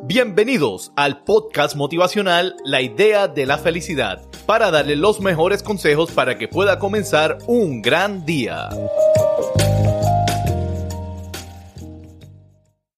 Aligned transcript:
Bienvenidos 0.00 0.90
al 0.96 1.22
podcast 1.22 1.76
motivacional 1.76 2.56
La 2.64 2.80
idea 2.80 3.28
de 3.28 3.44
la 3.44 3.58
felicidad, 3.58 4.22
para 4.46 4.70
darle 4.70 4.96
los 4.96 5.20
mejores 5.20 5.62
consejos 5.62 6.10
para 6.12 6.38
que 6.38 6.48
pueda 6.48 6.78
comenzar 6.78 7.36
un 7.46 7.82
gran 7.82 8.24
día. 8.24 8.70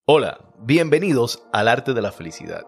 Hola, 0.06 0.39
bienvenidos 0.61 1.42
al 1.53 1.67
arte 1.67 1.95
de 1.95 2.03
la 2.03 2.12
felicidad. 2.12 2.62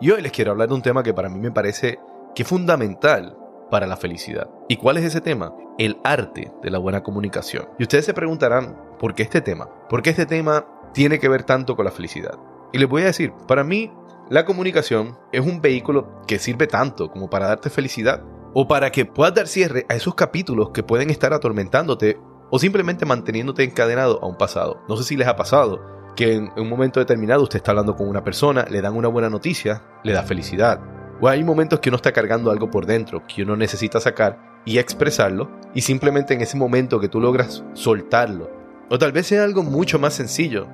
Y 0.00 0.12
hoy 0.12 0.22
les 0.22 0.30
quiero 0.30 0.52
hablar 0.52 0.68
de 0.68 0.74
un 0.74 0.82
tema 0.82 1.02
que 1.02 1.12
para 1.12 1.28
mí 1.28 1.40
me 1.40 1.50
parece 1.50 1.98
que 2.36 2.44
es 2.44 2.48
fundamental 2.48 3.36
para 3.68 3.88
la 3.88 3.96
felicidad. 3.96 4.48
¿Y 4.68 4.76
cuál 4.76 4.98
es 4.98 5.04
ese 5.06 5.20
tema? 5.20 5.56
El 5.76 5.98
arte 6.04 6.52
de 6.62 6.70
la 6.70 6.78
buena 6.78 7.02
comunicación. 7.02 7.68
Y 7.80 7.82
ustedes 7.82 8.04
se 8.04 8.14
preguntarán, 8.14 8.78
¿por 9.00 9.16
qué 9.16 9.24
este 9.24 9.40
tema? 9.40 9.68
¿Por 9.88 10.02
qué 10.02 10.10
este 10.10 10.26
tema 10.26 10.68
tiene 10.94 11.18
que 11.18 11.28
ver 11.28 11.42
tanto 11.42 11.74
con 11.74 11.84
la 11.84 11.90
felicidad? 11.90 12.38
Y 12.72 12.78
les 12.78 12.88
voy 12.88 13.02
a 13.02 13.06
decir, 13.06 13.32
para 13.46 13.64
mí 13.64 13.92
la 14.30 14.44
comunicación 14.46 15.18
es 15.30 15.40
un 15.40 15.60
vehículo 15.60 16.22
que 16.26 16.38
sirve 16.38 16.66
tanto 16.66 17.10
como 17.10 17.28
para 17.28 17.46
darte 17.46 17.68
felicidad 17.68 18.22
o 18.54 18.66
para 18.66 18.90
que 18.90 19.04
puedas 19.04 19.34
dar 19.34 19.46
cierre 19.46 19.84
a 19.88 19.94
esos 19.94 20.14
capítulos 20.14 20.70
que 20.70 20.82
pueden 20.82 21.10
estar 21.10 21.32
atormentándote 21.32 22.18
o 22.50 22.58
simplemente 22.58 23.04
manteniéndote 23.04 23.62
encadenado 23.62 24.18
a 24.22 24.26
un 24.26 24.36
pasado. 24.36 24.82
No 24.88 24.96
sé 24.96 25.04
si 25.04 25.16
les 25.16 25.28
ha 25.28 25.36
pasado 25.36 25.80
que 26.16 26.34
en 26.34 26.50
un 26.56 26.68
momento 26.68 27.00
determinado 27.00 27.42
usted 27.42 27.58
está 27.58 27.72
hablando 27.72 27.96
con 27.96 28.08
una 28.08 28.24
persona, 28.24 28.66
le 28.70 28.80
dan 28.80 28.94
una 28.94 29.08
buena 29.08 29.30
noticia, 29.30 29.82
le 30.02 30.12
da 30.12 30.22
felicidad. 30.22 30.80
O 31.20 31.28
hay 31.28 31.44
momentos 31.44 31.80
que 31.80 31.88
uno 31.88 31.96
está 31.96 32.12
cargando 32.12 32.50
algo 32.50 32.70
por 32.70 32.86
dentro, 32.86 33.26
que 33.26 33.42
uno 33.42 33.56
necesita 33.56 34.00
sacar 34.00 34.60
y 34.64 34.78
expresarlo, 34.78 35.50
y 35.74 35.80
simplemente 35.82 36.34
en 36.34 36.40
ese 36.40 36.56
momento 36.56 37.00
que 37.00 37.08
tú 37.08 37.20
logras 37.20 37.64
soltarlo. 37.74 38.50
O 38.90 38.98
tal 38.98 39.12
vez 39.12 39.26
sea 39.26 39.44
algo 39.44 39.62
mucho 39.62 39.98
más 39.98 40.14
sencillo, 40.14 40.68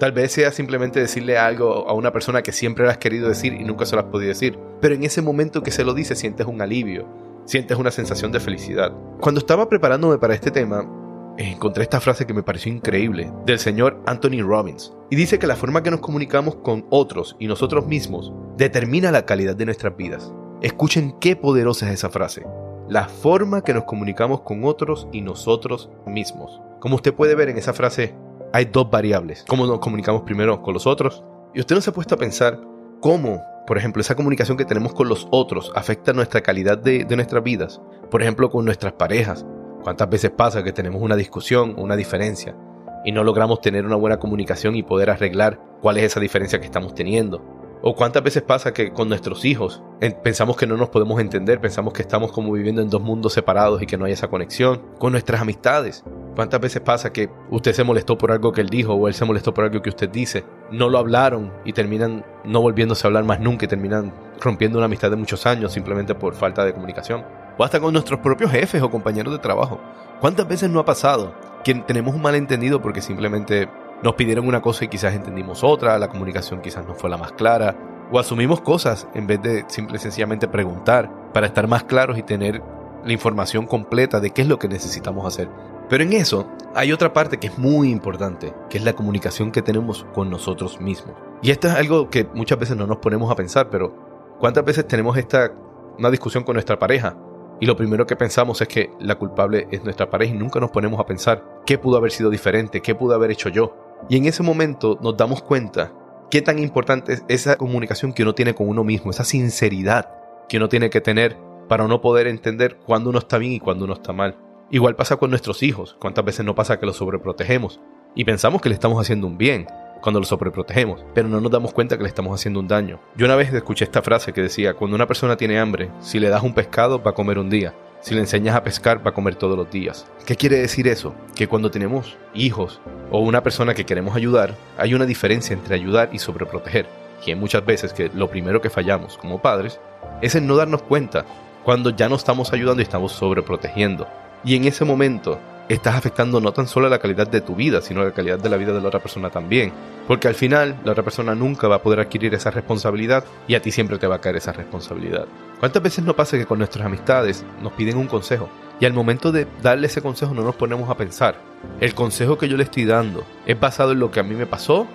Tal 0.00 0.12
vez 0.12 0.32
sea 0.32 0.50
simplemente 0.50 0.98
decirle 0.98 1.36
algo 1.36 1.86
a 1.86 1.92
una 1.92 2.10
persona 2.10 2.40
que 2.40 2.52
siempre 2.52 2.88
has 2.88 2.96
querido 2.96 3.28
decir 3.28 3.52
y 3.52 3.64
nunca 3.64 3.84
se 3.84 3.94
lo 3.94 4.00
has 4.00 4.08
podido 4.08 4.30
decir. 4.30 4.58
Pero 4.80 4.94
en 4.94 5.04
ese 5.04 5.20
momento 5.20 5.62
que 5.62 5.70
se 5.70 5.84
lo 5.84 5.92
dice 5.92 6.16
sientes 6.16 6.46
un 6.46 6.62
alivio, 6.62 7.06
sientes 7.44 7.76
una 7.76 7.90
sensación 7.90 8.32
de 8.32 8.40
felicidad. 8.40 8.94
Cuando 9.20 9.40
estaba 9.40 9.68
preparándome 9.68 10.16
para 10.16 10.32
este 10.32 10.50
tema, 10.50 10.88
encontré 11.36 11.82
esta 11.82 12.00
frase 12.00 12.26
que 12.26 12.32
me 12.32 12.42
pareció 12.42 12.72
increíble, 12.72 13.30
del 13.44 13.58
señor 13.58 14.02
Anthony 14.06 14.40
Robbins. 14.40 14.90
Y 15.10 15.16
dice 15.16 15.38
que 15.38 15.46
la 15.46 15.54
forma 15.54 15.82
que 15.82 15.90
nos 15.90 16.00
comunicamos 16.00 16.54
con 16.54 16.86
otros 16.88 17.36
y 17.38 17.46
nosotros 17.46 17.86
mismos 17.86 18.32
determina 18.56 19.12
la 19.12 19.26
calidad 19.26 19.54
de 19.54 19.66
nuestras 19.66 19.98
vidas. 19.98 20.32
Escuchen 20.62 21.14
qué 21.20 21.36
poderosa 21.36 21.86
es 21.88 21.92
esa 21.96 22.08
frase. 22.08 22.46
La 22.88 23.06
forma 23.06 23.62
que 23.62 23.74
nos 23.74 23.84
comunicamos 23.84 24.40
con 24.40 24.64
otros 24.64 25.08
y 25.12 25.20
nosotros 25.20 25.90
mismos. 26.06 26.58
Como 26.80 26.96
usted 26.96 27.12
puede 27.12 27.34
ver 27.34 27.50
en 27.50 27.58
esa 27.58 27.74
frase, 27.74 28.14
hay 28.52 28.66
dos 28.66 28.90
variables. 28.90 29.44
Cómo 29.48 29.66
nos 29.66 29.78
comunicamos 29.78 30.22
primero 30.22 30.62
con 30.62 30.74
los 30.74 30.86
otros. 30.86 31.24
Y 31.54 31.60
usted 31.60 31.74
no 31.74 31.80
se 31.80 31.90
ha 31.90 31.92
puesto 31.92 32.14
a 32.14 32.18
pensar 32.18 32.60
cómo, 33.00 33.42
por 33.66 33.78
ejemplo, 33.78 34.00
esa 34.00 34.14
comunicación 34.14 34.56
que 34.56 34.64
tenemos 34.64 34.94
con 34.94 35.08
los 35.08 35.28
otros 35.30 35.72
afecta 35.74 36.12
nuestra 36.12 36.40
calidad 36.40 36.78
de, 36.78 37.04
de 37.04 37.16
nuestras 37.16 37.42
vidas. 37.42 37.80
Por 38.10 38.22
ejemplo, 38.22 38.50
con 38.50 38.64
nuestras 38.64 38.92
parejas. 38.94 39.46
¿Cuántas 39.82 40.10
veces 40.10 40.30
pasa 40.30 40.62
que 40.62 40.72
tenemos 40.72 41.00
una 41.00 41.16
discusión 41.16 41.74
una 41.78 41.96
diferencia 41.96 42.54
y 43.02 43.12
no 43.12 43.24
logramos 43.24 43.62
tener 43.62 43.86
una 43.86 43.96
buena 43.96 44.18
comunicación 44.18 44.76
y 44.76 44.82
poder 44.82 45.08
arreglar 45.08 45.58
cuál 45.80 45.96
es 45.96 46.04
esa 46.04 46.20
diferencia 46.20 46.60
que 46.60 46.66
estamos 46.66 46.94
teniendo? 46.94 47.42
¿O 47.82 47.94
cuántas 47.94 48.22
veces 48.22 48.42
pasa 48.42 48.74
que 48.74 48.92
con 48.92 49.08
nuestros 49.08 49.46
hijos 49.46 49.82
pensamos 50.22 50.56
que 50.56 50.66
no 50.66 50.76
nos 50.76 50.90
podemos 50.90 51.18
entender, 51.18 51.60
pensamos 51.60 51.94
que 51.94 52.02
estamos 52.02 52.30
como 52.30 52.52
viviendo 52.52 52.82
en 52.82 52.90
dos 52.90 53.00
mundos 53.00 53.32
separados 53.32 53.80
y 53.80 53.86
que 53.86 53.96
no 53.96 54.04
hay 54.04 54.12
esa 54.12 54.28
conexión? 54.28 54.82
Con 54.98 55.12
nuestras 55.12 55.40
amistades. 55.40 56.04
¿Cuántas 56.34 56.60
veces 56.60 56.80
pasa 56.80 57.12
que 57.12 57.28
usted 57.50 57.72
se 57.72 57.84
molestó 57.84 58.16
por 58.16 58.30
algo 58.30 58.52
que 58.52 58.60
él 58.60 58.68
dijo 58.68 58.94
o 58.94 59.08
él 59.08 59.14
se 59.14 59.24
molestó 59.24 59.52
por 59.52 59.64
algo 59.64 59.82
que 59.82 59.90
usted 59.90 60.08
dice? 60.08 60.44
No 60.70 60.88
lo 60.88 60.98
hablaron 60.98 61.52
y 61.64 61.72
terminan 61.72 62.24
no 62.44 62.60
volviéndose 62.60 63.06
a 63.06 63.08
hablar 63.08 63.24
más 63.24 63.40
nunca 63.40 63.64
y 63.64 63.68
terminan 63.68 64.12
rompiendo 64.40 64.78
una 64.78 64.86
amistad 64.86 65.10
de 65.10 65.16
muchos 65.16 65.44
años 65.46 65.72
simplemente 65.72 66.14
por 66.14 66.34
falta 66.34 66.64
de 66.64 66.72
comunicación. 66.72 67.24
O 67.58 67.64
hasta 67.64 67.80
con 67.80 67.92
nuestros 67.92 68.20
propios 68.20 68.50
jefes 68.50 68.80
o 68.80 68.90
compañeros 68.90 69.32
de 69.32 69.38
trabajo. 69.38 69.80
¿Cuántas 70.20 70.46
veces 70.48 70.70
no 70.70 70.80
ha 70.80 70.84
pasado 70.84 71.34
que 71.64 71.74
tenemos 71.74 72.14
un 72.14 72.22
malentendido 72.22 72.80
porque 72.80 73.02
simplemente 73.02 73.68
nos 74.02 74.14
pidieron 74.14 74.46
una 74.46 74.62
cosa 74.62 74.84
y 74.84 74.88
quizás 74.88 75.14
entendimos 75.14 75.62
otra, 75.62 75.98
la 75.98 76.08
comunicación 76.08 76.62
quizás 76.62 76.86
no 76.86 76.94
fue 76.94 77.10
la 77.10 77.18
más 77.18 77.32
clara, 77.32 77.76
o 78.10 78.18
asumimos 78.18 78.60
cosas 78.60 79.06
en 79.14 79.26
vez 79.26 79.42
de 79.42 79.64
simple 79.68 79.96
y 79.96 80.00
sencillamente 80.00 80.48
preguntar 80.48 81.10
para 81.32 81.46
estar 81.46 81.66
más 81.66 81.84
claros 81.84 82.18
y 82.18 82.22
tener 82.22 82.62
la 83.04 83.12
información 83.12 83.66
completa 83.66 84.20
de 84.20 84.30
qué 84.30 84.42
es 84.42 84.48
lo 84.48 84.58
que 84.58 84.68
necesitamos 84.68 85.26
hacer. 85.26 85.48
Pero 85.90 86.04
en 86.04 86.12
eso 86.12 86.46
hay 86.72 86.92
otra 86.92 87.12
parte 87.12 87.38
que 87.38 87.48
es 87.48 87.58
muy 87.58 87.90
importante, 87.90 88.54
que 88.70 88.78
es 88.78 88.84
la 88.84 88.92
comunicación 88.92 89.50
que 89.50 89.60
tenemos 89.60 90.06
con 90.14 90.30
nosotros 90.30 90.80
mismos. 90.80 91.16
Y 91.42 91.50
esto 91.50 91.66
es 91.66 91.74
algo 91.74 92.08
que 92.08 92.28
muchas 92.32 92.60
veces 92.60 92.76
no 92.76 92.86
nos 92.86 92.98
ponemos 92.98 93.30
a 93.30 93.34
pensar, 93.34 93.68
pero 93.70 94.36
¿cuántas 94.38 94.64
veces 94.64 94.86
tenemos 94.86 95.16
esta 95.16 95.52
una 95.98 96.10
discusión 96.10 96.44
con 96.44 96.54
nuestra 96.54 96.78
pareja 96.78 97.18
y 97.60 97.66
lo 97.66 97.76
primero 97.76 98.06
que 98.06 98.16
pensamos 98.16 98.60
es 98.62 98.68
que 98.68 98.90
la 99.00 99.16
culpable 99.16 99.66
es 99.70 99.82
nuestra 99.82 100.08
pareja 100.08 100.32
y 100.32 100.38
nunca 100.38 100.60
nos 100.60 100.70
ponemos 100.70 100.98
a 101.00 101.04
pensar 101.04 101.44
qué 101.66 101.76
pudo 101.76 101.98
haber 101.98 102.12
sido 102.12 102.30
diferente, 102.30 102.80
qué 102.80 102.94
pudo 102.94 103.14
haber 103.14 103.32
hecho 103.32 103.48
yo? 103.48 103.76
Y 104.08 104.16
en 104.16 104.26
ese 104.26 104.42
momento 104.44 104.96
nos 105.02 105.16
damos 105.16 105.42
cuenta 105.42 105.92
qué 106.30 106.40
tan 106.40 106.58
importante 106.60 107.14
es 107.14 107.24
esa 107.26 107.56
comunicación 107.56 108.12
que 108.12 108.22
uno 108.22 108.34
tiene 108.34 108.54
con 108.54 108.68
uno 108.68 108.84
mismo, 108.84 109.10
esa 109.10 109.24
sinceridad 109.24 110.08
que 110.48 110.56
uno 110.56 110.68
tiene 110.68 110.88
que 110.88 111.00
tener 111.00 111.36
para 111.68 111.86
no 111.86 112.00
poder 112.00 112.28
entender 112.28 112.78
cuándo 112.86 113.10
uno 113.10 113.18
está 113.18 113.38
bien 113.38 113.52
y 113.52 113.60
cuándo 113.60 113.84
uno 113.84 113.94
está 113.94 114.12
mal. 114.12 114.36
Igual 114.72 114.94
pasa 114.94 115.16
con 115.16 115.30
nuestros 115.30 115.64
hijos, 115.64 115.96
cuántas 115.98 116.24
veces 116.24 116.46
no 116.46 116.54
pasa 116.54 116.78
que 116.78 116.86
los 116.86 116.96
sobreprotegemos 116.96 117.80
y 118.14 118.24
pensamos 118.24 118.62
que 118.62 118.68
le 118.68 118.76
estamos 118.76 119.00
haciendo 119.00 119.26
un 119.26 119.36
bien 119.36 119.66
cuando 120.00 120.20
los 120.20 120.28
sobreprotegemos, 120.28 121.04
pero 121.12 121.28
no 121.28 121.40
nos 121.40 121.50
damos 121.50 121.72
cuenta 121.72 121.96
que 121.96 122.04
le 122.04 122.08
estamos 122.08 122.32
haciendo 122.38 122.60
un 122.60 122.68
daño. 122.68 123.00
Yo 123.16 123.26
una 123.26 123.34
vez 123.34 123.52
escuché 123.52 123.84
esta 123.84 124.00
frase 124.00 124.32
que 124.32 124.42
decía, 124.42 124.74
cuando 124.74 124.94
una 124.94 125.08
persona 125.08 125.36
tiene 125.36 125.58
hambre, 125.58 125.90
si 126.00 126.20
le 126.20 126.28
das 126.28 126.44
un 126.44 126.54
pescado 126.54 127.02
va 127.02 127.10
a 127.10 127.14
comer 127.14 127.40
un 127.40 127.50
día, 127.50 127.74
si 128.00 128.14
le 128.14 128.20
enseñas 128.20 128.54
a 128.54 128.62
pescar, 128.62 129.04
va 129.04 129.10
a 129.10 129.14
comer 129.14 129.34
todos 129.34 129.58
los 129.58 129.68
días. 129.72 130.06
¿Qué 130.24 130.36
quiere 130.36 130.58
decir 130.58 130.86
eso? 130.86 131.16
Que 131.34 131.48
cuando 131.48 131.72
tenemos 131.72 132.16
hijos 132.32 132.80
o 133.10 133.18
una 133.18 133.42
persona 133.42 133.74
que 133.74 133.84
queremos 133.84 134.14
ayudar, 134.14 134.54
hay 134.78 134.94
una 134.94 135.04
diferencia 135.04 135.52
entre 135.52 135.74
ayudar 135.74 136.10
y 136.12 136.20
sobreproteger. 136.20 136.86
Y 137.26 137.34
muchas 137.34 137.66
veces 137.66 137.92
que 137.92 138.08
lo 138.14 138.30
primero 138.30 138.60
que 138.60 138.70
fallamos 138.70 139.18
como 139.18 139.42
padres 139.42 139.80
es 140.22 140.36
en 140.36 140.46
no 140.46 140.54
darnos 140.54 140.82
cuenta 140.82 141.26
cuando 141.64 141.90
ya 141.90 142.08
no 142.08 142.14
estamos 142.14 142.52
ayudando 142.52 142.80
y 142.80 142.84
estamos 142.84 143.12
sobreprotegiendo. 143.12 144.06
Y 144.44 144.56
en 144.56 144.64
ese 144.64 144.84
momento 144.84 145.38
estás 145.68 145.94
afectando 145.94 146.40
no 146.40 146.52
tan 146.52 146.66
solo 146.66 146.88
la 146.88 146.98
calidad 146.98 147.28
de 147.28 147.40
tu 147.40 147.54
vida, 147.54 147.80
sino 147.80 148.02
la 148.02 148.10
calidad 148.10 148.38
de 148.38 148.48
la 148.48 148.56
vida 148.56 148.72
de 148.72 148.80
la 148.80 148.88
otra 148.88 149.00
persona 149.00 149.30
también. 149.30 149.72
Porque 150.08 150.26
al 150.26 150.34
final 150.34 150.76
la 150.84 150.92
otra 150.92 151.04
persona 151.04 151.34
nunca 151.34 151.68
va 151.68 151.76
a 151.76 151.82
poder 151.82 152.00
adquirir 152.00 152.34
esa 152.34 152.50
responsabilidad 152.50 153.24
y 153.46 153.54
a 153.54 153.62
ti 153.62 153.70
siempre 153.70 153.98
te 153.98 154.08
va 154.08 154.16
a 154.16 154.20
caer 154.20 154.36
esa 154.36 154.52
responsabilidad. 154.52 155.26
¿Cuántas 155.60 155.82
veces 155.82 156.04
no 156.04 156.16
pasa 156.16 156.36
que 156.36 156.46
con 156.46 156.58
nuestras 156.58 156.86
amistades 156.86 157.44
nos 157.62 157.72
piden 157.74 157.98
un 157.98 158.08
consejo 158.08 158.48
y 158.80 158.86
al 158.86 158.94
momento 158.94 159.30
de 159.30 159.46
darle 159.62 159.86
ese 159.86 160.02
consejo 160.02 160.34
no 160.34 160.42
nos 160.42 160.56
ponemos 160.56 160.88
a 160.90 160.96
pensar, 160.96 161.36
¿el 161.80 161.94
consejo 161.94 162.38
que 162.38 162.48
yo 162.48 162.56
le 162.56 162.64
estoy 162.64 162.86
dando 162.86 163.24
es 163.46 163.60
basado 163.60 163.92
en 163.92 164.00
lo 164.00 164.10
que 164.10 164.20
a 164.20 164.24
mí 164.24 164.34
me 164.34 164.46
pasó 164.46 164.86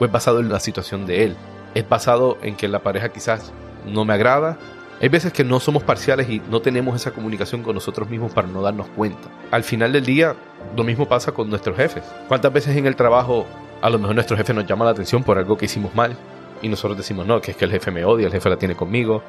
o 0.00 0.04
es 0.04 0.10
basado 0.10 0.40
en 0.40 0.48
la 0.48 0.58
situación 0.58 1.06
de 1.06 1.24
él? 1.24 1.36
¿Es 1.74 1.88
basado 1.88 2.38
en 2.42 2.56
que 2.56 2.66
la 2.66 2.80
pareja 2.80 3.10
quizás 3.10 3.52
no 3.86 4.04
me 4.04 4.14
agrada 4.14 4.58
Hay 5.00 5.08
veces 5.10 5.32
que 5.32 5.44
no 5.44 5.60
somos 5.60 5.82
parciales 5.82 6.28
y 6.30 6.40
no 6.50 6.60
tenemos 6.60 6.96
esa 6.96 7.10
comunicación 7.10 7.62
con 7.62 7.74
nosotros 7.74 8.08
mismos 8.08 8.32
para 8.32 8.48
no 8.48 8.62
darnos 8.62 8.88
cuenta. 8.88 9.28
Al 9.50 9.62
final 9.62 9.92
del 9.92 10.06
día, 10.06 10.34
lo 10.74 10.84
mismo 10.84 11.06
pasa 11.06 11.32
con 11.32 11.50
nuestros 11.50 11.76
jefes. 11.76 12.02
¿Cuántas 12.28 12.52
veces 12.52 12.76
en 12.76 12.86
el 12.86 12.96
trabajo 12.96 13.44
a 13.82 13.90
lo 13.90 13.98
mejor 13.98 14.14
nuestro 14.14 14.36
jefe 14.36 14.54
nos 14.54 14.66
llama 14.66 14.86
la 14.86 14.92
atención 14.92 15.22
por 15.22 15.36
algo 15.36 15.58
que 15.58 15.66
hicimos 15.66 15.94
mal 15.94 16.16
y 16.62 16.68
nosotros 16.68 16.96
decimos, 16.96 17.26
no, 17.26 17.40
que 17.42 17.50
es 17.50 17.56
que 17.56 17.66
el 17.66 17.70
jefe 17.70 17.90
me 17.90 18.04
odia, 18.06 18.26
el 18.26 18.32
jefe 18.32 18.48
la 18.48 18.56
tiene 18.56 18.74
conmigo. 18.74 19.22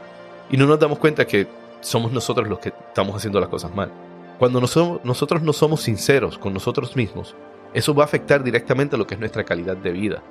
Y 0.50 0.56
no 0.56 0.66
nos 0.66 0.80
damos 0.80 1.00
cuenta 1.00 1.28
que 1.28 1.48
somos 1.81 2.14
nosotros 2.14 2.48
los 2.48 2.60
que 2.60 2.69
estamos 2.69 3.16
haciendo 3.16 3.40
las 3.42 3.50
cosas 3.50 3.75
mal. 3.75 3.92
Cuando 4.40 4.62
nosotros 4.62 5.42
no 5.42 5.52
somos 5.52 5.81
sinceros 5.81 6.38
con 6.38 6.54
nosotros 6.54 6.96
mismos, 6.96 7.36
eso 7.74 7.94
va 7.94 8.04
a 8.04 8.06
afectar 8.06 8.44
directamente 8.44 8.96
a 8.96 9.00
lo 9.00 9.06
que 9.06 9.16
es 9.16 9.19
nuestra 9.19 9.44
calidad 9.44 9.75
de 9.75 9.92
vida. 9.92 10.24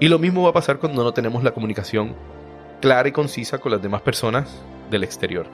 Y 0.00 0.08
lo 0.08 0.18
mismo 0.18 0.42
va 0.42 0.50
a 0.50 0.52
pasar 0.52 0.78
cuando 0.78 1.02
no 1.02 1.12
tenemos 1.12 1.42
la 1.42 1.52
comunicación 1.52 2.14
clara 2.80 3.08
y 3.08 3.12
concisa 3.12 3.58
con 3.58 3.72
las 3.72 3.82
demás 3.82 4.02
personas 4.02 4.62
del 4.90 5.04
exterior. 5.04 5.46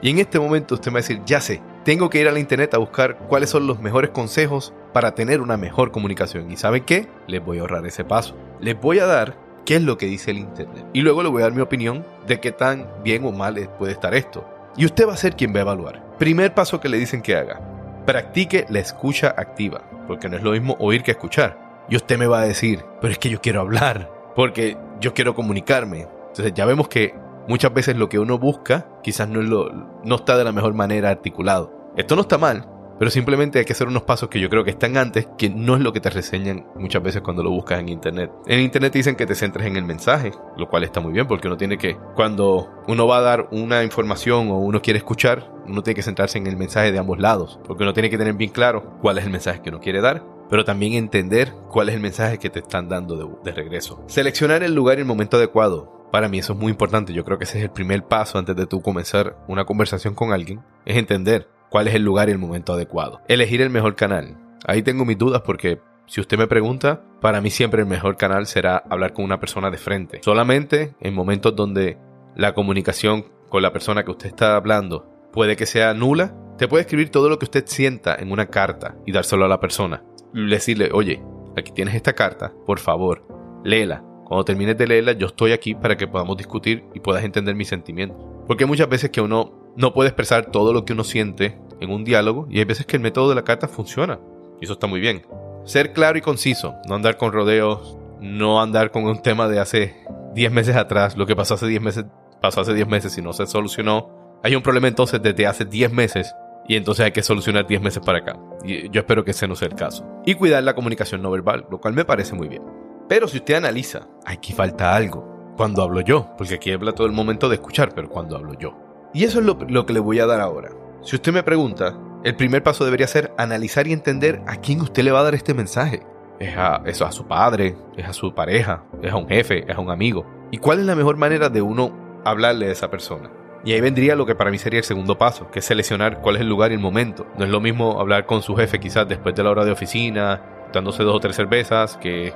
Y 0.00 0.10
en 0.10 0.18
este 0.18 0.40
momento 0.40 0.74
usted 0.74 0.90
me 0.90 0.94
va 0.94 0.98
a 0.98 1.02
decir, 1.02 1.20
ya 1.24 1.40
sé, 1.40 1.62
tengo 1.84 2.10
que 2.10 2.20
ir 2.20 2.28
a 2.28 2.32
la 2.32 2.40
internet 2.40 2.74
a 2.74 2.78
buscar 2.78 3.18
cuáles 3.28 3.50
son 3.50 3.66
los 3.66 3.80
mejores 3.80 4.10
consejos 4.10 4.72
para 4.92 5.14
tener 5.14 5.40
una 5.40 5.56
mejor 5.56 5.92
comunicación. 5.92 6.50
¿Y 6.50 6.56
sabe 6.56 6.80
qué? 6.80 7.08
Les 7.28 7.44
voy 7.44 7.58
a 7.58 7.60
ahorrar 7.62 7.86
ese 7.86 8.04
paso. 8.04 8.36
Les 8.60 8.78
voy 8.80 8.98
a 8.98 9.06
dar 9.06 9.36
qué 9.64 9.76
es 9.76 9.82
lo 9.82 9.98
que 9.98 10.06
dice 10.06 10.32
el 10.32 10.38
internet. 10.38 10.84
Y 10.92 11.02
luego 11.02 11.22
le 11.22 11.28
voy 11.28 11.42
a 11.42 11.46
dar 11.46 11.54
mi 11.54 11.60
opinión 11.60 12.04
de 12.26 12.40
qué 12.40 12.50
tan 12.52 12.88
bien 13.04 13.24
o 13.24 13.32
mal 13.32 13.54
puede 13.78 13.92
estar 13.92 14.14
esto. 14.14 14.44
Y 14.76 14.86
usted 14.86 15.06
va 15.06 15.12
a 15.12 15.16
ser 15.16 15.36
quien 15.36 15.54
va 15.54 15.58
a 15.58 15.62
evaluar. 15.62 16.02
Primer 16.18 16.54
paso 16.54 16.80
que 16.80 16.88
le 16.88 16.98
dicen 16.98 17.22
que 17.22 17.36
haga. 17.36 17.60
Practique 18.06 18.66
la 18.70 18.80
escucha 18.80 19.34
activa, 19.36 19.82
porque 20.08 20.28
no 20.28 20.36
es 20.36 20.42
lo 20.42 20.52
mismo 20.52 20.76
oír 20.80 21.02
que 21.02 21.12
escuchar. 21.12 21.84
Y 21.88 21.96
usted 21.96 22.18
me 22.18 22.26
va 22.26 22.40
a 22.40 22.46
decir, 22.46 22.84
pero 23.00 23.12
es 23.12 23.18
que 23.18 23.28
yo 23.28 23.40
quiero 23.40 23.60
hablar, 23.60 24.10
porque 24.34 24.76
yo 25.00 25.14
quiero 25.14 25.34
comunicarme. 25.34 26.08
Entonces 26.32 26.54
ya 26.54 26.64
vemos 26.64 26.88
que 26.88 27.14
muchas 27.46 27.74
veces 27.74 27.94
lo 27.96 28.08
que 28.08 28.18
uno 28.18 28.38
busca 28.38 28.88
quizás 29.02 29.28
no, 29.28 29.42
es 29.42 29.48
lo, 29.48 29.70
no 30.02 30.14
está 30.14 30.38
de 30.38 30.44
la 30.44 30.52
mejor 30.52 30.72
manera 30.72 31.10
articulado. 31.10 31.92
Esto 31.94 32.16
no 32.16 32.22
está 32.22 32.38
mal, 32.38 32.66
pero 32.98 33.10
simplemente 33.10 33.58
hay 33.58 33.66
que 33.66 33.74
hacer 33.74 33.86
unos 33.86 34.04
pasos 34.04 34.30
que 34.30 34.40
yo 34.40 34.48
creo 34.48 34.64
que 34.64 34.70
están 34.70 34.96
antes, 34.96 35.28
que 35.36 35.50
no 35.50 35.74
es 35.74 35.82
lo 35.82 35.92
que 35.92 36.00
te 36.00 36.08
reseñan 36.08 36.66
muchas 36.74 37.02
veces 37.02 37.20
cuando 37.20 37.42
lo 37.42 37.50
buscas 37.50 37.80
en 37.80 37.90
internet. 37.90 38.32
En 38.46 38.60
internet 38.60 38.94
dicen 38.94 39.14
que 39.14 39.26
te 39.26 39.34
centres 39.34 39.66
en 39.66 39.76
el 39.76 39.84
mensaje, 39.84 40.32
lo 40.56 40.70
cual 40.70 40.84
está 40.84 41.00
muy 41.00 41.12
bien 41.12 41.26
porque 41.26 41.48
uno 41.48 41.58
tiene 41.58 41.76
que, 41.76 41.98
cuando 42.14 42.70
uno 42.88 43.06
va 43.06 43.18
a 43.18 43.22
dar 43.22 43.48
una 43.50 43.84
información 43.84 44.48
o 44.50 44.56
uno 44.56 44.80
quiere 44.80 44.96
escuchar, 44.96 45.52
uno 45.66 45.82
tiene 45.82 45.96
que 45.96 46.02
centrarse 46.02 46.38
en 46.38 46.46
el 46.46 46.56
mensaje 46.56 46.92
de 46.92 46.98
ambos 46.98 47.18
lados, 47.18 47.60
porque 47.66 47.82
uno 47.82 47.92
tiene 47.92 48.08
que 48.08 48.16
tener 48.16 48.32
bien 48.32 48.50
claro 48.50 48.98
cuál 49.02 49.18
es 49.18 49.24
el 49.24 49.30
mensaje 49.30 49.60
que 49.60 49.68
uno 49.68 49.80
quiere 49.80 50.00
dar 50.00 50.32
pero 50.52 50.66
también 50.66 50.92
entender 50.92 51.50
cuál 51.70 51.88
es 51.88 51.94
el 51.94 52.02
mensaje 52.02 52.36
que 52.36 52.50
te 52.50 52.58
están 52.58 52.86
dando 52.86 53.16
de, 53.16 53.26
de, 53.42 53.52
regreso. 53.52 54.04
Seleccionar 54.06 54.62
el 54.62 54.74
lugar 54.74 54.98
y 54.98 55.00
el 55.00 55.06
momento 55.06 55.38
adecuado. 55.38 56.01
Para 56.12 56.28
mí 56.28 56.38
eso 56.38 56.52
es 56.52 56.58
muy 56.58 56.70
importante. 56.70 57.14
Yo 57.14 57.24
creo 57.24 57.38
que 57.38 57.44
ese 57.44 57.58
es 57.58 57.64
el 57.64 57.70
primer 57.70 58.04
paso 58.04 58.38
antes 58.38 58.54
de 58.54 58.66
tú 58.66 58.82
comenzar 58.82 59.34
una 59.48 59.64
conversación 59.64 60.14
con 60.14 60.32
alguien. 60.32 60.62
Es 60.84 60.98
entender 60.98 61.48
cuál 61.70 61.88
es 61.88 61.94
el 61.94 62.02
lugar 62.02 62.28
y 62.28 62.32
el 62.32 62.38
momento 62.38 62.74
adecuado. 62.74 63.22
Elegir 63.28 63.62
el 63.62 63.70
mejor 63.70 63.96
canal. 63.96 64.36
Ahí 64.66 64.82
tengo 64.82 65.06
mis 65.06 65.16
dudas 65.16 65.40
porque 65.40 65.80
si 66.06 66.20
usted 66.20 66.36
me 66.36 66.46
pregunta, 66.46 67.02
para 67.22 67.40
mí 67.40 67.48
siempre 67.48 67.80
el 67.80 67.88
mejor 67.88 68.18
canal 68.18 68.46
será 68.46 68.76
hablar 68.90 69.14
con 69.14 69.24
una 69.24 69.40
persona 69.40 69.70
de 69.70 69.78
frente. 69.78 70.20
Solamente 70.22 70.94
en 71.00 71.14
momentos 71.14 71.56
donde 71.56 71.96
la 72.36 72.52
comunicación 72.52 73.24
con 73.48 73.62
la 73.62 73.72
persona 73.72 74.04
que 74.04 74.10
usted 74.10 74.26
está 74.26 74.56
hablando 74.56 75.08
puede 75.32 75.56
que 75.56 75.64
sea 75.64 75.94
nula, 75.94 76.36
te 76.58 76.68
puede 76.68 76.82
escribir 76.82 77.08
todo 77.08 77.30
lo 77.30 77.38
que 77.38 77.46
usted 77.46 77.64
sienta 77.66 78.16
en 78.16 78.30
una 78.30 78.50
carta 78.50 78.96
y 79.06 79.12
dárselo 79.12 79.46
a 79.46 79.48
la 79.48 79.60
persona. 79.60 80.04
Y 80.34 80.46
decirle, 80.46 80.90
oye, 80.92 81.22
aquí 81.56 81.72
tienes 81.72 81.94
esta 81.94 82.12
carta, 82.12 82.52
por 82.66 82.78
favor, 82.78 83.26
léela. 83.64 84.04
Cuando 84.32 84.46
termines 84.46 84.78
de 84.78 84.86
leerla, 84.86 85.12
yo 85.12 85.26
estoy 85.26 85.52
aquí 85.52 85.74
para 85.74 85.94
que 85.98 86.08
podamos 86.08 86.38
discutir 86.38 86.86
y 86.94 87.00
puedas 87.00 87.22
entender 87.22 87.54
mis 87.54 87.68
sentimientos. 87.68 88.16
Porque 88.46 88.64
hay 88.64 88.68
muchas 88.68 88.88
veces 88.88 89.10
que 89.10 89.20
uno 89.20 89.52
no 89.76 89.92
puede 89.92 90.08
expresar 90.08 90.46
todo 90.46 90.72
lo 90.72 90.86
que 90.86 90.94
uno 90.94 91.04
siente 91.04 91.58
en 91.80 91.90
un 91.90 92.02
diálogo 92.02 92.46
y 92.48 92.58
hay 92.58 92.64
veces 92.64 92.86
que 92.86 92.96
el 92.96 93.02
método 93.02 93.28
de 93.28 93.34
la 93.34 93.44
carta 93.44 93.68
funciona. 93.68 94.20
Y 94.58 94.64
eso 94.64 94.72
está 94.72 94.86
muy 94.86 95.00
bien. 95.00 95.26
Ser 95.66 95.92
claro 95.92 96.16
y 96.16 96.22
conciso, 96.22 96.76
no 96.88 96.94
andar 96.94 97.18
con 97.18 97.30
rodeos, 97.30 97.98
no 98.22 98.62
andar 98.62 98.90
con 98.90 99.04
un 99.04 99.20
tema 99.20 99.48
de 99.48 99.60
hace 99.60 99.96
10 100.34 100.50
meses 100.50 100.76
atrás, 100.76 101.14
lo 101.14 101.26
que 101.26 101.36
pasó 101.36 101.52
hace 101.52 101.66
10 101.66 101.82
meses 101.82 102.06
pasó 102.40 102.62
hace 102.62 102.72
10 102.72 102.88
meses 102.88 103.18
y 103.18 103.20
no 103.20 103.34
se 103.34 103.46
solucionó. 103.46 104.38
Hay 104.42 104.56
un 104.56 104.62
problema 104.62 104.88
entonces 104.88 105.20
desde 105.20 105.46
hace 105.46 105.66
10 105.66 105.92
meses 105.92 106.34
y 106.66 106.76
entonces 106.76 107.04
hay 107.04 107.12
que 107.12 107.22
solucionar 107.22 107.66
10 107.66 107.82
meses 107.82 108.02
para 108.02 108.20
acá. 108.20 108.40
Y 108.64 108.88
yo 108.88 109.00
espero 109.00 109.26
que 109.26 109.32
ese 109.32 109.46
no 109.46 109.56
sea 109.56 109.68
el 109.68 109.74
caso. 109.74 110.06
Y 110.24 110.36
cuidar 110.36 110.62
la 110.62 110.74
comunicación 110.74 111.20
no 111.20 111.30
verbal, 111.30 111.66
lo 111.70 111.82
cual 111.82 111.92
me 111.92 112.06
parece 112.06 112.34
muy 112.34 112.48
bien. 112.48 112.62
Pero 113.08 113.28
si 113.28 113.38
usted 113.38 113.54
analiza, 113.54 114.08
aquí 114.24 114.52
falta 114.52 114.94
algo. 114.94 115.52
Cuando 115.56 115.82
hablo 115.82 116.00
yo, 116.00 116.34
porque 116.38 116.54
aquí 116.54 116.72
habla 116.72 116.92
todo 116.92 117.06
el 117.06 117.12
momento 117.12 117.48
de 117.48 117.56
escuchar, 117.56 117.94
pero 117.94 118.08
cuando 118.08 118.36
hablo 118.36 118.54
yo. 118.54 118.74
Y 119.14 119.24
eso 119.24 119.40
es 119.40 119.46
lo, 119.46 119.86
que 119.86 119.92
le 119.92 120.00
voy 120.00 120.18
a 120.20 120.26
dar 120.26 120.40
ahora. 120.40 120.70
Si 121.02 121.16
usted 121.16 121.32
me 121.32 121.42
pregunta, 121.42 121.98
el 122.24 122.36
primer 122.36 122.62
paso 122.62 122.84
debería 122.84 123.06
ser 123.06 123.34
analizar 123.36 123.86
y 123.86 123.92
entender 123.92 124.40
a 124.46 124.56
quién 124.56 124.80
usted 124.80 125.02
le 125.02 125.12
va 125.12 125.20
a 125.20 125.24
dar 125.24 125.34
este 125.34 125.52
mensaje. 125.52 126.02
¿Es 126.38 126.56
a, 126.56 126.82
eso 126.86 127.04
a 127.04 127.12
su 127.12 127.26
padre? 127.26 127.76
¿Es 127.96 128.08
a 128.08 128.12
su 128.12 128.34
pareja? 128.34 128.84
¿Es 129.02 129.12
a 129.12 129.16
un 129.16 129.28
jefe? 129.28 129.70
¿Es 129.70 129.76
a 129.76 129.80
un 129.80 129.90
amigo? 129.90 130.26
¿Y 130.50 130.58
cuál 130.58 130.80
es 130.80 130.86
la 130.86 130.96
mejor 130.96 131.16
manera 131.16 131.50
de 131.50 131.60
uno 131.60 132.20
hablarle 132.24 132.68
a 132.68 132.72
esa 132.72 132.90
persona? 132.90 133.30
Y 133.64 133.72
ahí 133.72 133.80
vendría 133.80 134.16
lo 134.16 134.26
que 134.26 134.34
para 134.34 134.50
mí 134.50 134.58
sería 134.58 134.78
el 134.78 134.84
segundo 134.84 135.18
paso, 135.18 135.50
que 135.50 135.60
es 135.60 135.64
seleccionar 135.64 136.20
cuál 136.20 136.36
es 136.36 136.42
el 136.42 136.48
lugar 136.48 136.72
y 136.72 136.74
el 136.74 136.80
momento. 136.80 137.26
No 137.36 137.44
es 137.44 137.50
lo 137.50 137.60
mismo 137.60 138.00
hablar 138.00 138.26
con 138.26 138.42
su 138.42 138.56
jefe 138.56 138.80
quizás 138.80 139.06
después 139.06 139.34
de 139.34 139.44
la 139.44 139.50
hora 139.50 139.64
de 139.64 139.70
oficina, 139.70 140.42
dándose 140.72 141.04
dos 141.04 141.14
o 141.14 141.20
tres 141.20 141.36
cervezas, 141.36 141.96
que 141.96 142.32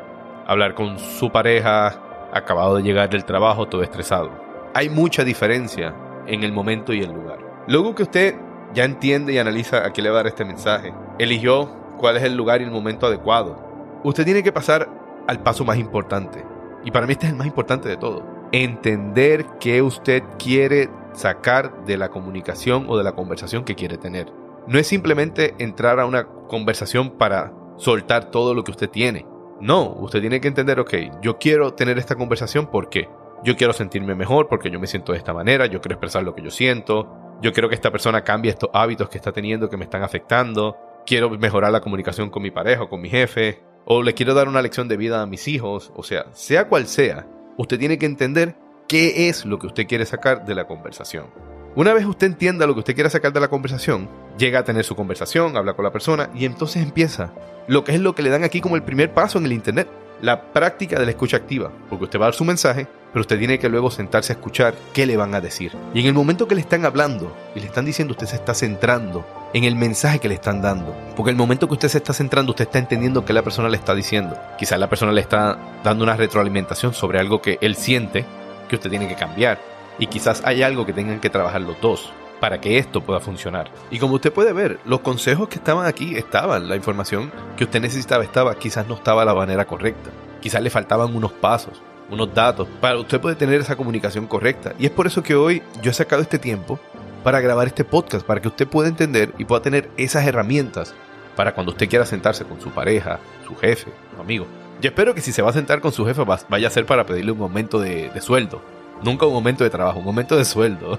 hablar 0.46 0.74
con 0.74 0.98
su 0.98 1.30
pareja 1.30 2.28
acabado 2.32 2.76
de 2.76 2.82
llegar 2.82 3.10
del 3.10 3.24
trabajo 3.24 3.66
todo 3.66 3.82
estresado. 3.82 4.30
Hay 4.74 4.88
mucha 4.88 5.24
diferencia 5.24 5.94
en 6.26 6.42
el 6.42 6.52
momento 6.52 6.92
y 6.92 7.00
el 7.00 7.12
lugar. 7.12 7.38
Luego 7.66 7.94
que 7.94 8.02
usted 8.02 8.34
ya 8.74 8.84
entiende 8.84 9.32
y 9.32 9.38
analiza 9.38 9.86
a 9.86 9.92
qué 9.92 10.02
le 10.02 10.10
va 10.10 10.16
a 10.16 10.22
dar 10.22 10.26
este 10.28 10.44
mensaje, 10.44 10.92
eligió 11.18 11.68
cuál 11.98 12.16
es 12.16 12.22
el 12.22 12.36
lugar 12.36 12.60
y 12.60 12.64
el 12.64 12.70
momento 12.70 13.06
adecuado, 13.06 14.00
usted 14.04 14.24
tiene 14.24 14.42
que 14.42 14.52
pasar 14.52 14.88
al 15.26 15.42
paso 15.42 15.64
más 15.64 15.78
importante. 15.78 16.44
Y 16.84 16.90
para 16.90 17.06
mí 17.06 17.12
este 17.12 17.26
es 17.26 17.32
el 17.32 17.38
más 17.38 17.46
importante 17.46 17.88
de 17.88 17.96
todo. 17.96 18.24
Entender 18.52 19.46
qué 19.58 19.82
usted 19.82 20.22
quiere 20.38 20.88
sacar 21.12 21.84
de 21.84 21.96
la 21.96 22.10
comunicación 22.10 22.86
o 22.88 22.96
de 22.96 23.04
la 23.04 23.12
conversación 23.12 23.64
que 23.64 23.74
quiere 23.74 23.96
tener. 23.96 24.32
No 24.68 24.78
es 24.78 24.86
simplemente 24.86 25.54
entrar 25.58 25.98
a 25.98 26.06
una 26.06 26.26
conversación 26.26 27.10
para 27.10 27.52
soltar 27.76 28.30
todo 28.30 28.54
lo 28.54 28.62
que 28.62 28.70
usted 28.70 28.90
tiene. 28.90 29.26
No, 29.60 29.92
usted 29.98 30.20
tiene 30.20 30.40
que 30.40 30.48
entender, 30.48 30.78
ok, 30.80 30.94
yo 31.22 31.38
quiero 31.38 31.74
tener 31.74 31.98
esta 31.98 32.14
conversación 32.14 32.68
porque 32.70 33.08
yo 33.42 33.56
quiero 33.56 33.72
sentirme 33.72 34.14
mejor, 34.14 34.48
porque 34.48 34.70
yo 34.70 34.78
me 34.80 34.86
siento 34.86 35.12
de 35.12 35.18
esta 35.18 35.32
manera, 35.32 35.66
yo 35.66 35.80
quiero 35.80 35.94
expresar 35.94 36.22
lo 36.22 36.34
que 36.34 36.42
yo 36.42 36.50
siento, 36.50 37.38
yo 37.40 37.52
quiero 37.52 37.68
que 37.68 37.74
esta 37.74 37.90
persona 37.90 38.22
cambie 38.22 38.50
estos 38.50 38.70
hábitos 38.72 39.08
que 39.08 39.18
está 39.18 39.32
teniendo 39.32 39.68
que 39.68 39.76
me 39.76 39.84
están 39.84 40.02
afectando, 40.02 40.76
quiero 41.06 41.30
mejorar 41.30 41.72
la 41.72 41.80
comunicación 41.80 42.30
con 42.30 42.42
mi 42.42 42.50
pareja 42.50 42.82
o 42.82 42.88
con 42.88 43.00
mi 43.00 43.08
jefe, 43.08 43.62
o 43.84 44.02
le 44.02 44.14
quiero 44.14 44.34
dar 44.34 44.48
una 44.48 44.62
lección 44.62 44.88
de 44.88 44.96
vida 44.96 45.22
a 45.22 45.26
mis 45.26 45.48
hijos, 45.48 45.92
o 45.94 46.02
sea, 46.02 46.26
sea 46.32 46.68
cual 46.68 46.86
sea, 46.86 47.26
usted 47.56 47.78
tiene 47.78 47.98
que 47.98 48.06
entender 48.06 48.56
qué 48.88 49.28
es 49.28 49.44
lo 49.44 49.58
que 49.58 49.68
usted 49.68 49.86
quiere 49.86 50.04
sacar 50.06 50.44
de 50.44 50.54
la 50.54 50.66
conversación. 50.66 51.55
Una 51.76 51.92
vez 51.92 52.06
usted 52.06 52.28
entienda 52.28 52.66
lo 52.66 52.72
que 52.72 52.78
usted 52.78 52.94
quiere 52.94 53.10
sacar 53.10 53.34
de 53.34 53.40
la 53.40 53.48
conversación, 53.48 54.08
llega 54.38 54.60
a 54.60 54.64
tener 54.64 54.82
su 54.82 54.96
conversación, 54.96 55.58
habla 55.58 55.74
con 55.74 55.84
la 55.84 55.92
persona 55.92 56.30
y 56.34 56.46
entonces 56.46 56.82
empieza 56.82 57.34
lo 57.68 57.84
que 57.84 57.92
es 57.92 58.00
lo 58.00 58.14
que 58.14 58.22
le 58.22 58.30
dan 58.30 58.44
aquí 58.44 58.62
como 58.62 58.76
el 58.76 58.82
primer 58.82 59.12
paso 59.12 59.36
en 59.36 59.44
el 59.44 59.52
Internet, 59.52 59.86
la 60.22 60.54
práctica 60.54 60.98
de 60.98 61.04
la 61.04 61.10
escucha 61.10 61.36
activa, 61.36 61.70
porque 61.90 62.04
usted 62.04 62.18
va 62.18 62.24
a 62.24 62.28
dar 62.28 62.34
su 62.34 62.46
mensaje, 62.46 62.86
pero 63.12 63.20
usted 63.20 63.38
tiene 63.38 63.58
que 63.58 63.68
luego 63.68 63.90
sentarse 63.90 64.32
a 64.32 64.36
escuchar 64.36 64.74
qué 64.94 65.04
le 65.04 65.18
van 65.18 65.34
a 65.34 65.42
decir. 65.42 65.72
Y 65.92 66.00
en 66.00 66.06
el 66.06 66.14
momento 66.14 66.48
que 66.48 66.54
le 66.54 66.62
están 66.62 66.86
hablando 66.86 67.30
y 67.54 67.60
le 67.60 67.66
están 67.66 67.84
diciendo, 67.84 68.12
usted 68.12 68.26
se 68.26 68.36
está 68.36 68.54
centrando 68.54 69.26
en 69.52 69.64
el 69.64 69.76
mensaje 69.76 70.18
que 70.18 70.28
le 70.28 70.34
están 70.36 70.62
dando. 70.62 70.96
Porque 71.14 71.30
el 71.30 71.36
momento 71.36 71.68
que 71.68 71.74
usted 71.74 71.88
se 71.88 71.98
está 71.98 72.14
centrando, 72.14 72.52
usted 72.52 72.64
está 72.64 72.78
entendiendo 72.78 73.26
qué 73.26 73.34
la 73.34 73.42
persona 73.42 73.68
le 73.68 73.76
está 73.76 73.94
diciendo. 73.94 74.34
Quizás 74.58 74.80
la 74.80 74.88
persona 74.88 75.12
le 75.12 75.20
está 75.20 75.58
dando 75.84 76.04
una 76.04 76.16
retroalimentación 76.16 76.94
sobre 76.94 77.20
algo 77.20 77.42
que 77.42 77.58
él 77.60 77.76
siente 77.76 78.24
que 78.70 78.76
usted 78.76 78.88
tiene 78.88 79.08
que 79.08 79.14
cambiar 79.14 79.75
y 79.98 80.06
quizás 80.06 80.42
hay 80.44 80.62
algo 80.62 80.86
que 80.86 80.92
tengan 80.92 81.20
que 81.20 81.30
trabajar 81.30 81.60
los 81.60 81.80
dos 81.80 82.12
para 82.40 82.60
que 82.60 82.78
esto 82.78 83.00
pueda 83.00 83.20
funcionar. 83.20 83.70
Y 83.90 83.98
como 83.98 84.14
usted 84.14 84.32
puede 84.32 84.52
ver, 84.52 84.78
los 84.84 85.00
consejos 85.00 85.48
que 85.48 85.56
estaban 85.56 85.86
aquí 85.86 86.16
estaban, 86.16 86.68
la 86.68 86.76
información 86.76 87.32
que 87.56 87.64
usted 87.64 87.80
necesitaba 87.80 88.24
estaba, 88.24 88.54
quizás 88.56 88.86
no 88.86 88.94
estaba 88.94 89.22
de 89.22 89.26
la 89.26 89.34
manera 89.34 89.66
correcta, 89.66 90.10
quizás 90.40 90.62
le 90.62 90.70
faltaban 90.70 91.14
unos 91.14 91.32
pasos, 91.32 91.80
unos 92.10 92.32
datos, 92.34 92.68
para 92.80 92.98
usted 92.98 93.20
poder 93.20 93.36
tener 93.36 93.60
esa 93.60 93.76
comunicación 93.76 94.26
correcta. 94.26 94.74
Y 94.78 94.86
es 94.86 94.92
por 94.92 95.06
eso 95.06 95.22
que 95.22 95.34
hoy 95.34 95.62
yo 95.82 95.90
he 95.90 95.94
sacado 95.94 96.22
este 96.22 96.38
tiempo 96.38 96.78
para 97.24 97.40
grabar 97.40 97.66
este 97.66 97.84
podcast, 97.84 98.24
para 98.24 98.40
que 98.40 98.48
usted 98.48 98.68
pueda 98.68 98.88
entender 98.88 99.32
y 99.38 99.44
pueda 99.44 99.62
tener 99.62 99.90
esas 99.96 100.26
herramientas 100.26 100.94
para 101.34 101.54
cuando 101.54 101.72
usted 101.72 101.88
quiera 101.88 102.06
sentarse 102.06 102.44
con 102.44 102.60
su 102.60 102.70
pareja, 102.70 103.18
su 103.46 103.56
jefe, 103.56 103.90
su 104.14 104.20
amigo. 104.20 104.46
Yo 104.80 104.88
espero 104.88 105.14
que 105.14 105.20
si 105.20 105.32
se 105.32 105.42
va 105.42 105.50
a 105.50 105.54
sentar 105.54 105.80
con 105.80 105.92
su 105.92 106.04
jefe 106.04 106.22
vaya 106.48 106.68
a 106.68 106.70
ser 106.70 106.86
para 106.86 107.06
pedirle 107.06 107.32
un 107.32 107.40
aumento 107.40 107.80
de, 107.80 108.10
de 108.10 108.20
sueldo, 108.20 108.62
Nunca 109.02 109.26
un 109.26 109.32
momento 109.32 109.64
de 109.64 109.70
trabajo, 109.70 109.98
un 109.98 110.04
momento 110.04 110.36
de 110.36 110.44
sueldo. 110.44 110.98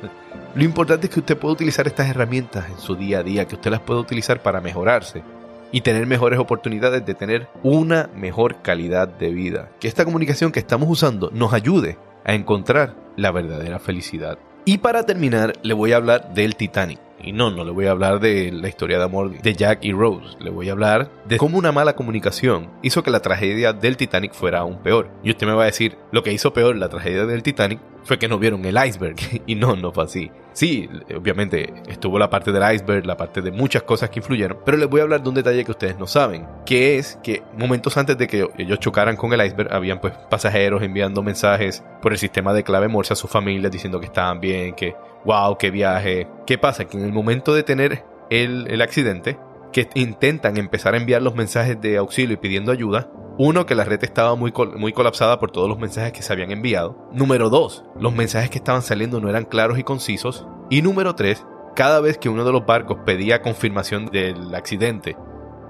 Lo 0.56 0.63
importante 0.63 1.08
es 1.08 1.13
que 1.13 1.20
usted 1.20 1.38
pueda 1.38 1.54
utilizar 1.54 1.88
estas 1.88 2.10
herramientas 2.10 2.70
en 2.70 2.77
su 2.77 2.96
día 2.96 3.20
a 3.20 3.24
día, 3.24 3.46
que 3.48 3.56
usted 3.56 3.72
las 3.72 3.82
pueda 3.82 4.00
utilizar 4.00 4.42
para 4.42 4.62
mejorarse 4.62 5.24
y 5.72 5.82
tener 5.82 6.06
mejores 6.06 6.39
oportunidades 6.39 7.06
de 7.06 7.13
tener 7.13 7.48
una 7.63 8.10
mejor 8.16 8.62
calidad 8.62 9.08
de 9.08 9.30
vida. 9.30 9.70
Que 9.80 9.88
esta 9.88 10.06
comunicación 10.06 10.51
que 10.51 10.60
estamos 10.60 10.89
usando 10.89 11.30
nos 11.32 11.54
ayude 11.54 11.98
a 12.24 12.34
encontrar 12.34 12.96
la 13.16 13.32
verdadera 13.32 13.80
felicidad. 13.80 14.38
Y 14.66 14.80
para 14.80 15.04
terminar, 15.04 15.54
le 15.63 15.74
voy 15.74 15.94
a 15.94 15.98
hablar 15.98 16.34
del 16.34 16.56
Titanic. 16.56 17.00
Y 17.21 17.31
no, 17.31 17.50
no 17.50 17.63
le 17.63 17.71
voy 17.71 17.88
a 17.88 17.91
hablar 17.91 18.19
de 18.19 18.51
la 18.51 18.67
historia 18.67 18.97
de 18.97 19.03
amor 19.03 19.41
de 19.41 19.53
Jack 19.53 19.83
y 19.83 19.91
Rose. 19.91 20.38
Le 20.39 20.50
voy 20.50 20.69
a 20.69 20.74
hablar 20.74 21.09
de 21.25 21.38
cómo 21.38 21.57
una 21.57 21.71
mala 21.71 21.95
comunicación 21.95 22.69
hizo 22.83 23.03
que 23.03 23.12
la 23.12 23.21
tragedia 23.21 23.74
del 23.74 23.97
Titanic 23.97 24.33
fuera 24.33 24.59
aún 24.59 24.77
peor. 24.83 25.09
Y 25.24 25.31
usted 25.31 25.47
me 25.47 25.53
va 25.53 25.63
a 25.63 25.67
decir, 25.67 25.97
lo 26.12 26.24
que 26.24 26.33
hizo 26.33 26.53
peor 26.53 26.75
la 26.75 26.89
tragedia 26.89 27.25
del 27.25 27.43
Titanic 27.43 27.79
fue 28.08 28.18
que 28.18 28.28
no 28.28 28.40
vieron 28.40 28.66
el 28.66 28.78
iceberg. 28.84 29.18
Y 29.46 29.56
no, 29.56 29.76
no 29.76 29.92
fue 29.92 30.04
así. 30.04 30.32
Sí, 30.54 30.90
obviamente 31.16 31.74
estuvo 31.88 32.18
la 32.18 32.30
parte 32.30 32.52
del 32.52 32.74
iceberg, 32.74 33.06
la 33.06 33.16
parte 33.16 33.42
de 33.42 33.52
muchas 33.52 33.84
cosas 33.84 34.10
que 34.10 34.20
influyeron, 34.20 34.58
pero 34.66 34.78
les 34.78 34.90
voy 34.90 35.02
a 35.02 35.04
hablar 35.04 35.22
de 35.22 35.30
un 35.30 35.36
detalle 35.36 35.64
que 35.64 35.72
ustedes 35.72 35.98
no 35.98 36.08
saben, 36.08 36.48
que 36.66 36.98
es 36.98 37.20
que 37.22 37.44
momentos 37.58 37.96
antes 37.96 38.18
de 38.18 38.28
que 38.28 38.48
ellos 38.58 38.80
chocaran 38.80 39.16
con 39.16 39.32
el 39.34 39.46
iceberg, 39.46 39.72
habían 39.72 40.02
pues 40.02 40.14
pasajeros 40.30 40.82
enviando 40.82 41.22
mensajes 41.22 41.84
por 42.02 42.12
el 42.12 42.18
sistema 42.18 42.54
de 42.54 42.64
clave 42.64 42.88
Morse 42.88 43.14
a 43.14 43.16
sus 43.16 43.30
familias 43.30 43.72
diciendo 43.72 44.00
que 44.00 44.08
estaban 44.08 44.40
bien, 44.40 44.74
que 44.74 44.96
wow, 45.26 45.58
qué 45.58 45.70
viaje. 45.70 46.28
¿Qué 46.48 46.58
pasa? 46.58 46.86
Que 46.86 46.98
en 46.98 47.06
el 47.06 47.14
momento 47.14 47.54
de 47.54 47.64
tener 47.64 48.04
el, 48.30 48.68
el 48.70 48.82
accidente, 48.82 49.38
que 49.77 49.89
intentan 49.93 50.57
empezar 50.57 50.96
a 50.96 50.98
enviar 50.98 51.22
los 51.22 51.36
mensajes 51.36 51.79
de 51.79 51.98
auxilio 51.98 52.34
y 52.34 52.38
pidiendo 52.38 52.72
ayuda, 52.72 53.12
uno, 53.38 53.67
que 53.67 53.75
la 53.75 53.84
red 53.84 54.03
estaba 54.03 54.34
muy, 54.34 54.51
muy 54.75 54.91
colapsada 54.91 55.39
por 55.39 55.51
todos 55.51 55.69
los 55.69 55.77
mensajes 55.77 56.12
que 56.13 56.24
se 56.24 56.34
habían 56.34 56.50
enviado. 56.50 57.07
Número 57.13 57.51
dos, 57.51 57.86
los 58.00 58.15
mensajes 58.15 58.50
que 58.50 58.57
estaban 58.57 58.81
saliendo 58.81 59.22
no 59.22 59.29
eran 59.29 59.46
claros 59.46 59.77
y 59.77 59.84
concisos. 59.84 60.48
Y 60.72 60.81
número 60.81 61.13
tres, 61.13 61.46
cada 61.75 62.00
vez 62.00 62.17
que 62.17 62.29
uno 62.29 62.43
de 62.43 62.51
los 62.51 62.65
barcos 62.65 62.98
pedía 63.05 63.43
confirmación 63.43 64.07
del 64.07 64.55
accidente 64.55 65.15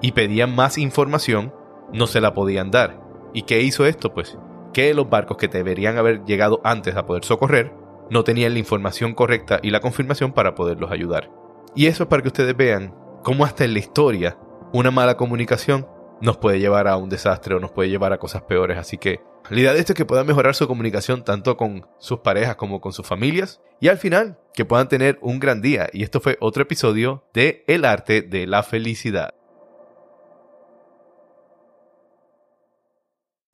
y 0.02 0.14
pedían 0.14 0.56
más 0.56 0.78
información, 0.78 1.54
no 1.92 2.08
se 2.08 2.22
la 2.22 2.34
podían 2.34 2.72
dar. 2.72 3.02
¿Y 3.34 3.42
qué 3.42 3.62
hizo 3.62 3.86
esto? 3.86 4.14
Pues 4.14 4.38
que 4.72 4.94
los 4.94 5.10
barcos 5.10 5.36
que 5.36 5.50
deberían 5.50 5.98
haber 5.98 6.24
llegado 6.24 6.62
antes 6.64 6.96
a 6.96 7.06
poder 7.06 7.26
socorrer 7.26 7.74
no 8.10 8.24
tenían 8.24 8.54
la 8.54 8.60
información 8.60 9.14
correcta 9.14 9.60
y 9.62 9.72
la 9.72 9.82
confirmación 9.82 10.32
para 10.32 10.56
poderlos 10.56 10.92
ayudar. 10.92 11.30
Y 11.76 11.88
eso 11.88 12.04
es 12.04 12.10
para 12.10 12.22
que 12.22 12.30
ustedes 12.30 12.56
vean 12.56 12.94
cómo 13.28 13.44
hasta 13.44 13.66
en 13.66 13.74
la 13.74 13.80
historia 13.80 14.38
una 14.72 14.90
mala 14.90 15.18
comunicación 15.18 15.86
nos 16.22 16.38
puede 16.38 16.62
llevar 16.62 16.88
a 16.88 16.96
un 16.96 17.10
desastre 17.10 17.56
o 17.56 17.60
nos 17.60 17.72
puede 17.72 17.90
llevar 17.90 18.14
a 18.14 18.20
cosas 18.20 18.44
peores. 18.44 18.78
Así 18.78 18.98
que 18.98 19.20
la 19.50 19.60
idea 19.60 19.74
de 19.74 19.80
esto 19.80 19.92
es 19.92 19.98
que 19.98 20.06
puedan 20.06 20.26
mejorar 20.26 20.56
su 20.56 20.66
comunicación 20.66 21.26
tanto 21.26 21.58
con 21.58 21.86
sus 22.00 22.20
parejas 22.20 22.56
como 22.56 22.80
con 22.80 22.94
sus 22.94 23.06
familias 23.06 23.60
y 23.82 23.90
al 23.90 23.98
final 23.98 24.40
que 24.54 24.64
puedan 24.64 24.88
tener 24.88 25.20
un 25.22 25.42
gran 25.42 25.62
día. 25.62 25.90
Y 25.92 26.04
esto 26.04 26.22
fue 26.22 26.38
otro 26.40 26.64
episodio 26.64 27.26
de 27.34 27.66
El 27.68 27.84
arte 27.84 28.22
de 28.22 28.48
la 28.48 28.64
felicidad. 28.64 29.34